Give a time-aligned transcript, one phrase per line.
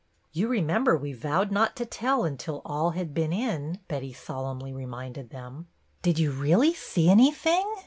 [0.31, 5.29] "You remember we vowed not to tell until all had been in," Betty solemnly reminded
[5.29, 5.67] them."
[6.01, 7.71] Did you really see anything